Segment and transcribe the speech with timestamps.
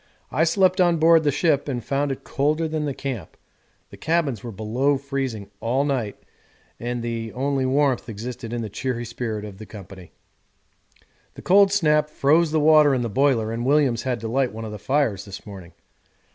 [0.31, 3.37] I slept on board the ship and found it colder than the camp
[3.91, 6.17] the cabins were below freezing all night
[6.79, 10.11] and the only warmth existed in the cheery spirit of the company.
[11.35, 14.65] The cold snap froze the water in the boiler and Williams had to light one
[14.65, 15.71] of the fires this morning.